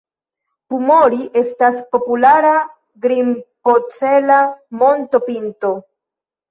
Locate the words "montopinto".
4.83-5.79